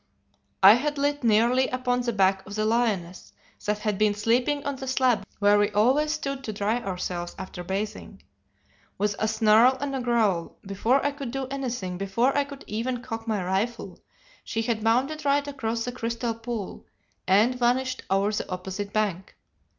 [0.63, 3.33] "I had lit nearly upon the back of the lioness,
[3.65, 7.63] that had been sleeping on the slab where we always stood to dry ourselves after
[7.63, 8.23] bathing.
[8.97, 13.03] With a snarl and a growl, before I could do anything, before I could even
[13.03, 13.99] cock my rifle,
[14.43, 16.87] she had bounded right across the crystal pool,
[17.27, 19.35] and vanished over the opposite bank.